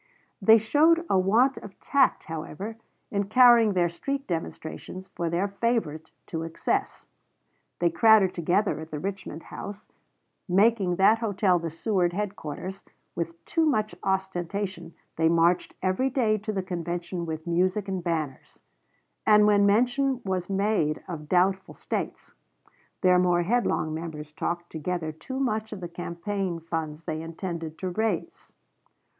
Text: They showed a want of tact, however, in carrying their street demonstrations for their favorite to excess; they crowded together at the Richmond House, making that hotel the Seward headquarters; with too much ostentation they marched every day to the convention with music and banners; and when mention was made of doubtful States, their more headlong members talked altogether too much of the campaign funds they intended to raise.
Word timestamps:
They 0.41 0.57
showed 0.57 1.05
a 1.11 1.19
want 1.19 1.57
of 1.59 1.79
tact, 1.79 2.23
however, 2.23 2.75
in 3.11 3.25
carrying 3.25 3.73
their 3.73 3.87
street 3.87 4.25
demonstrations 4.25 5.09
for 5.09 5.29
their 5.29 5.47
favorite 5.47 6.09
to 6.25 6.41
excess; 6.41 7.05
they 7.77 7.91
crowded 7.91 8.33
together 8.33 8.79
at 8.79 8.89
the 8.89 8.97
Richmond 8.97 9.43
House, 9.43 9.89
making 10.49 10.95
that 10.95 11.19
hotel 11.19 11.59
the 11.59 11.69
Seward 11.69 12.13
headquarters; 12.13 12.83
with 13.13 13.45
too 13.45 13.63
much 13.63 13.93
ostentation 14.03 14.95
they 15.17 15.29
marched 15.29 15.75
every 15.83 16.09
day 16.09 16.39
to 16.39 16.51
the 16.51 16.63
convention 16.63 17.27
with 17.27 17.45
music 17.45 17.87
and 17.87 18.03
banners; 18.03 18.63
and 19.27 19.45
when 19.45 19.67
mention 19.67 20.19
was 20.25 20.49
made 20.49 21.03
of 21.07 21.29
doubtful 21.29 21.75
States, 21.75 22.33
their 23.01 23.19
more 23.19 23.43
headlong 23.43 23.93
members 23.93 24.31
talked 24.31 24.63
altogether 24.63 25.11
too 25.11 25.39
much 25.39 25.71
of 25.71 25.79
the 25.79 25.87
campaign 25.87 26.59
funds 26.59 27.03
they 27.03 27.21
intended 27.21 27.77
to 27.77 27.91
raise. 27.91 28.53